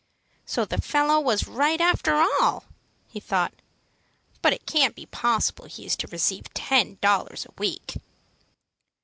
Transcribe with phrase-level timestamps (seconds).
[0.47, 2.65] "So the fellow was right, after all,"
[3.07, 3.53] he thought.
[4.41, 7.97] "But it can't be possible he is to receive ten dollars a week."